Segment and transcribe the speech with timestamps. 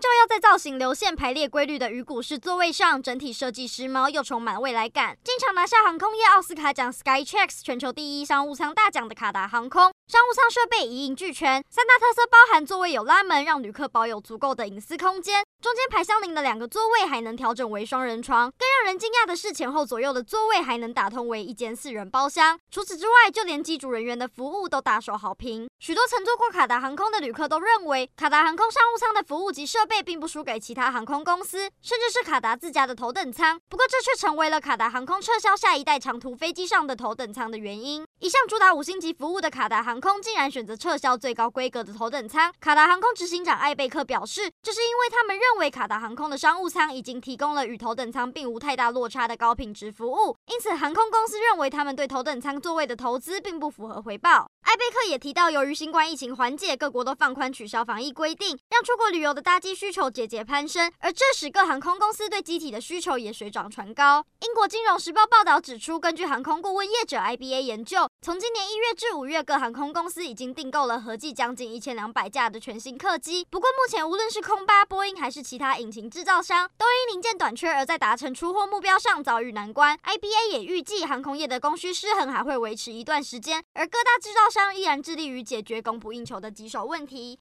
[0.00, 5.16] 照耀在造型流线排列规律的鱼骨式座位上，整体设计时髦又充满未来感。
[5.24, 15.44] 经常拿下航空业奥斯卡奖 Skytrax 全球第一商务舱大奖的卡达航空，商务舱设备一应俱全，三大特色包含座位有拉门，让旅客保有足够的隐私空间。
[15.60, 22.58] 中间排相邻的两个座位还能调整为双人床，更让人惊讶的是，前后左右的座位还能打通为一间四人包厢。
[22.70, 25.68] 除此之外，就连机组人员的服务都大受好评。
[25.78, 33.58] 许多曾坐过卡达航空的旅客都认为，卡达航空商务舱的服务及设设备并不输给其他航空公司，甚至是卡达自家的头等舱。
[33.68, 38.06] 不过，这却成为了卡达航空撤销下一代长途飞机上的头等舱的原因。
[38.20, 42.52] 一向主打五星级服务的卡达航空，竟然选择撤销最高规格的头等舱。
[42.60, 45.32] 卡达航空执行长艾贝克表示，这是因为他们。
[45.32, 54.46] 认为卡达航空的商务舱已经提供了与头等舱并无太大落差的高品质服务，因此航空公司认为他们对头等舱座位的投资并不符合回报。
[54.62, 64.24] 艾贝克也提到，由于新冠疫情缓解，各国都放宽取消防疫规定，让出国旅游的搭机需求节节攀升，而这时各航空公司对机体的需求也水涨船高。
[64.40, 73.46] 英国金融时报报道指出，根据航空顾问业者 IBA 研究，从今年一月至五月，各航空公司已经订购了合计将近一千两百架的全新客机。
[73.50, 79.98] 不过目前无论是空巴、波音还是其他引擎制造商，都因零件短缺而在达成出货目标上遭遇难关。
[79.98, 87.30] IBA 也预计航空业的供需失衡还会维持一段时间，而各大制造商依然致力于解决供不应求的棘手问题。